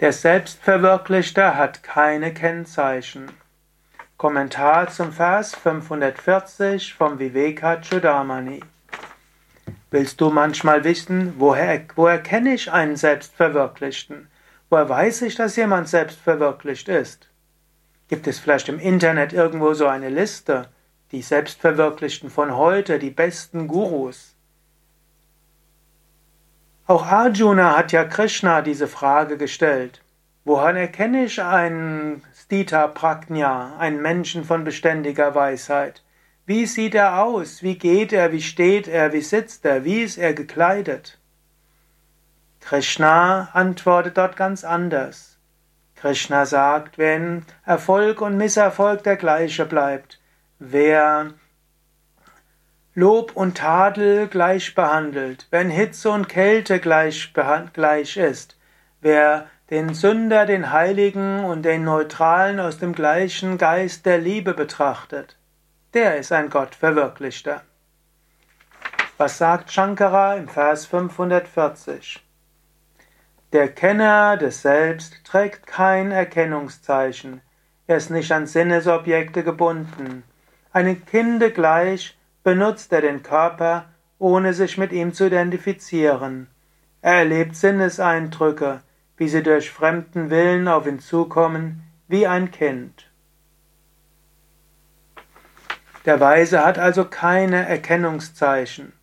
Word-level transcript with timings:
Der 0.00 0.12
Selbstverwirklichte 0.12 1.56
hat 1.56 1.82
keine 1.82 2.32
Kennzeichen. 2.32 3.32
Kommentar 4.16 4.88
zum 4.90 5.10
Vers 5.12 5.56
540 5.56 6.94
vom 6.94 7.18
Vivekachudamani. 7.18 8.60
Willst 9.90 10.20
du 10.20 10.30
manchmal 10.30 10.84
wissen, 10.84 11.34
woher, 11.38 11.80
woher 11.96 12.22
kenne 12.22 12.54
ich 12.54 12.70
einen 12.70 12.94
Selbstverwirklichten? 12.94 14.28
Woher 14.70 14.88
weiß 14.88 15.22
ich, 15.22 15.34
dass 15.34 15.56
jemand 15.56 15.88
selbstverwirklicht 15.88 16.88
ist? 16.88 17.28
Gibt 18.06 18.28
es 18.28 18.38
vielleicht 18.38 18.68
im 18.68 18.78
Internet 18.78 19.32
irgendwo 19.32 19.74
so 19.74 19.88
eine 19.88 20.10
Liste? 20.10 20.68
Die 21.10 21.22
Selbstverwirklichten 21.22 22.30
von 22.30 22.56
heute, 22.56 23.00
die 23.00 23.10
besten 23.10 23.66
Gurus. 23.66 24.36
Auch 26.88 27.04
Arjuna 27.04 27.76
hat 27.76 27.92
ja 27.92 28.02
Krishna 28.04 28.62
diese 28.62 28.88
Frage 28.88 29.36
gestellt. 29.36 30.00
Woran 30.46 30.74
erkenne 30.74 31.26
ich 31.26 31.42
einen 31.42 32.24
Stita 32.34 32.86
Prajna, 32.86 33.76
einen 33.76 34.00
Menschen 34.00 34.42
von 34.42 34.64
beständiger 34.64 35.34
Weisheit? 35.34 36.02
Wie 36.46 36.64
sieht 36.64 36.94
er 36.94 37.22
aus? 37.22 37.62
Wie 37.62 37.76
geht 37.76 38.14
er? 38.14 38.32
Wie 38.32 38.40
steht 38.40 38.88
er? 38.88 39.12
Wie 39.12 39.20
sitzt 39.20 39.66
er? 39.66 39.84
Wie 39.84 40.00
ist 40.00 40.16
er 40.16 40.32
gekleidet? 40.32 41.18
Krishna 42.60 43.50
antwortet 43.52 44.16
dort 44.16 44.36
ganz 44.36 44.64
anders. 44.64 45.38
Krishna 45.94 46.46
sagt, 46.46 46.96
wenn 46.96 47.44
Erfolg 47.66 48.22
und 48.22 48.38
Misserfolg 48.38 49.02
der 49.02 49.16
gleiche 49.16 49.66
bleibt, 49.66 50.22
wer 50.58 51.34
Lob 52.94 53.32
und 53.34 53.58
Tadel 53.58 54.26
gleich 54.26 54.74
behandelt, 54.74 55.46
wenn 55.50 55.70
Hitze 55.70 56.10
und 56.10 56.28
Kälte 56.28 56.80
gleich, 56.80 57.32
gleich 57.72 58.16
ist, 58.16 58.58
wer 59.00 59.46
den 59.70 59.94
Sünder, 59.94 60.46
den 60.46 60.72
Heiligen 60.72 61.44
und 61.44 61.62
den 61.62 61.84
Neutralen 61.84 62.58
aus 62.58 62.78
dem 62.78 62.94
gleichen 62.94 63.58
Geist 63.58 64.06
der 64.06 64.18
Liebe 64.18 64.54
betrachtet, 64.54 65.36
der 65.94 66.16
ist 66.16 66.32
ein 66.32 66.50
Gott 66.50 66.74
Verwirklichter. 66.74 67.62
Was 69.16 69.38
sagt 69.38 69.70
Shankara 69.70 70.34
im 70.34 70.48
Vers 70.48 70.86
540? 70.86 72.24
Der 73.52 73.68
Kenner 73.68 74.36
des 74.36 74.62
Selbst 74.62 75.24
trägt 75.24 75.66
kein 75.66 76.10
Erkennungszeichen, 76.10 77.42
er 77.86 77.96
ist 77.96 78.10
nicht 78.10 78.30
an 78.32 78.46
Sinnesobjekte 78.46 79.42
gebunden. 79.42 80.22
Einem 80.72 81.06
Kinde 81.06 81.50
gleich 81.50 82.17
benutzt 82.48 82.90
er 82.94 83.02
den 83.02 83.22
Körper, 83.22 83.90
ohne 84.18 84.54
sich 84.54 84.78
mit 84.78 84.90
ihm 84.90 85.12
zu 85.12 85.26
identifizieren. 85.26 86.46
Er 87.02 87.16
erlebt 87.16 87.54
Sinneseindrücke, 87.54 88.80
wie 89.18 89.28
sie 89.28 89.42
durch 89.42 89.70
fremden 89.70 90.30
Willen 90.30 90.66
auf 90.66 90.86
ihn 90.86 90.98
zukommen, 90.98 91.82
wie 92.06 92.26
ein 92.26 92.50
Kind. 92.50 93.10
Der 96.06 96.20
Weise 96.20 96.64
hat 96.64 96.78
also 96.78 97.04
keine 97.04 97.68
Erkennungszeichen. 97.68 98.94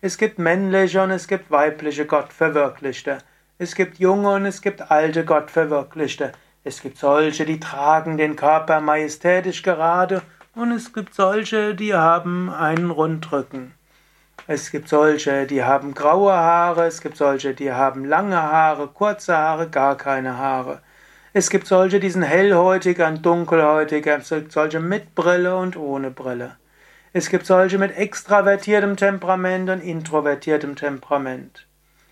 Es 0.00 0.16
gibt 0.16 0.38
männliche 0.38 1.02
und 1.02 1.10
es 1.10 1.26
gibt 1.26 1.50
weibliche 1.50 2.06
Gottverwirklichte. 2.06 3.18
Es 3.58 3.74
gibt 3.74 3.98
junge 3.98 4.30
und 4.30 4.46
es 4.46 4.62
gibt 4.62 4.92
alte 4.92 5.24
Gottverwirklichte. 5.24 6.30
Es 6.62 6.80
gibt 6.80 6.98
solche, 6.98 7.46
die 7.46 7.58
tragen 7.58 8.16
den 8.16 8.36
Körper 8.36 8.80
majestätisch 8.80 9.64
gerade 9.64 10.22
und 10.54 10.72
es 10.72 10.92
gibt 10.92 11.14
solche, 11.14 11.74
die 11.74 11.94
haben 11.94 12.50
einen 12.50 12.90
Rundrücken. 12.90 13.74
Es 14.46 14.70
gibt 14.70 14.88
solche, 14.88 15.46
die 15.46 15.62
haben 15.62 15.94
graue 15.94 16.32
Haare, 16.32 16.86
es 16.86 17.00
gibt 17.00 17.16
solche, 17.16 17.54
die 17.54 17.72
haben 17.72 18.04
lange 18.04 18.40
Haare, 18.40 18.88
kurze 18.88 19.36
Haare, 19.36 19.68
gar 19.68 19.96
keine 19.96 20.36
Haare. 20.36 20.80
Es 21.32 21.48
gibt 21.48 21.66
solche, 21.66 22.00
die 22.00 22.10
sind 22.10 22.24
hellhäutiger 22.24 23.08
und 23.08 23.24
dunkelhäutiger, 23.24 24.18
es 24.18 24.28
gibt 24.28 24.52
solche 24.52 24.80
mit 24.80 25.14
Brille 25.14 25.56
und 25.56 25.76
ohne 25.76 26.10
Brille. 26.10 26.56
Es 27.14 27.30
gibt 27.30 27.46
solche 27.46 27.78
mit 27.78 27.96
extravertiertem 27.96 28.96
Temperament 28.96 29.70
und 29.70 29.80
introvertiertem 29.80 30.76
Temperament. 30.76 31.66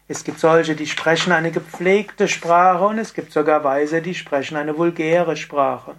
Es 0.08 0.24
gibt 0.24 0.40
solche, 0.40 0.74
die 0.74 0.86
sprechen 0.86 1.32
eine 1.32 1.50
gepflegte 1.50 2.28
Sprache 2.28 2.84
und 2.84 2.98
es 2.98 3.12
gibt 3.12 3.32
sogar 3.32 3.64
Weise, 3.64 4.02
die 4.02 4.14
sprechen 4.14 4.56
eine 4.56 4.76
vulgäre 4.76 5.36
Sprache. 5.36 5.96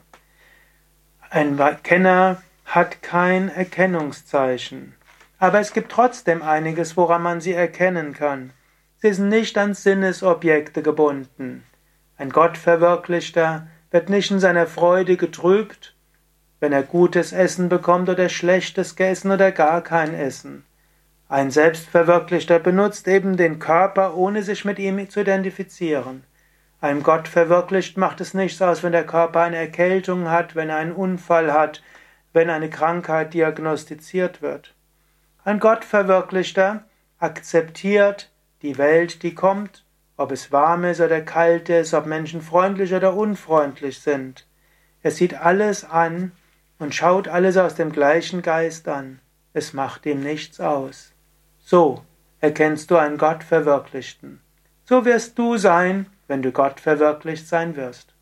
Ein 1.33 1.57
Kenner 1.83 2.43
hat 2.65 3.01
kein 3.01 3.47
Erkennungszeichen. 3.47 4.95
Aber 5.39 5.61
es 5.61 5.71
gibt 5.71 5.89
trotzdem 5.89 6.41
einiges, 6.41 6.97
woran 6.97 7.21
man 7.21 7.39
sie 7.39 7.53
erkennen 7.53 8.11
kann. 8.11 8.51
Sie 8.97 9.13
sind 9.13 9.29
nicht 9.29 9.57
an 9.57 9.73
Sinnesobjekte 9.73 10.81
gebunden. 10.81 11.63
Ein 12.17 12.31
Gottverwirklichter 12.31 13.67
wird 13.91 14.09
nicht 14.09 14.29
in 14.29 14.41
seiner 14.41 14.67
Freude 14.67 15.15
getrübt, 15.15 15.95
wenn 16.59 16.73
er 16.73 16.83
gutes 16.83 17.31
Essen 17.31 17.69
bekommt 17.69 18.09
oder 18.09 18.27
schlechtes 18.27 18.91
Essen 18.99 19.31
oder 19.31 19.53
gar 19.53 19.81
kein 19.81 20.13
Essen. 20.13 20.65
Ein 21.29 21.49
Selbstverwirklichter 21.49 22.59
benutzt 22.59 23.07
eben 23.07 23.37
den 23.37 23.57
Körper, 23.57 24.17
ohne 24.17 24.43
sich 24.43 24.65
mit 24.65 24.79
ihm 24.79 25.09
zu 25.09 25.21
identifizieren. 25.21 26.25
Einem 26.81 27.03
Gott 27.03 27.27
verwirklicht 27.27 27.95
macht 27.97 28.21
es 28.21 28.33
nichts 28.33 28.59
aus, 28.59 28.81
wenn 28.81 28.91
der 28.91 29.05
Körper 29.05 29.41
eine 29.41 29.57
Erkältung 29.57 30.29
hat, 30.31 30.55
wenn 30.55 30.69
er 30.69 30.77
einen 30.77 30.93
Unfall 30.93 31.53
hat, 31.53 31.83
wenn 32.33 32.49
eine 32.49 32.71
Krankheit 32.71 33.35
diagnostiziert 33.35 34.41
wird. 34.41 34.73
Ein 35.43 35.59
Gott 35.59 35.85
verwirklichter 35.85 36.83
akzeptiert 37.19 38.31
die 38.63 38.79
Welt, 38.79 39.21
die 39.21 39.35
kommt, 39.35 39.85
ob 40.17 40.31
es 40.31 40.51
warm 40.51 40.83
ist 40.85 41.01
oder 41.01 41.21
kalt 41.21 41.69
ist, 41.69 41.93
ob 41.93 42.07
Menschen 42.07 42.41
freundlich 42.41 42.93
oder 42.95 43.15
unfreundlich 43.15 43.99
sind. 43.99 44.47
Er 45.03 45.11
sieht 45.11 45.35
alles 45.35 45.83
an 45.83 46.31
und 46.79 46.95
schaut 46.95 47.27
alles 47.27 47.57
aus 47.57 47.75
dem 47.75 47.91
gleichen 47.91 48.41
Geist 48.41 48.87
an. 48.87 49.19
Es 49.53 49.73
macht 49.73 50.07
ihm 50.07 50.21
nichts 50.21 50.59
aus. 50.59 51.11
So 51.59 52.01
erkennst 52.39 52.89
du 52.89 52.97
einen 52.97 53.19
Gott 53.19 53.43
Verwirklichten. 53.43 54.41
So 54.85 55.05
wirst 55.05 55.37
du 55.37 55.57
sein, 55.57 56.07
wenn 56.31 56.41
du 56.41 56.53
Gott 56.53 56.79
verwirklicht 56.79 57.45
sein 57.45 57.75
wirst. 57.75 58.15